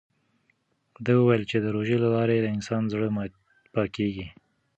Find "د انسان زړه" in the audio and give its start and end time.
2.41-3.07